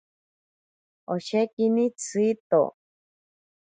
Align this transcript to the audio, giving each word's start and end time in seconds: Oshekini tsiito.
Oshekini 1.13 1.85
tsiito. 1.99 2.61